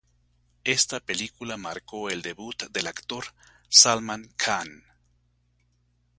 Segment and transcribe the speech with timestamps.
[0.63, 3.23] Esta película marcó el debut del actor
[3.69, 4.83] Salman Khan.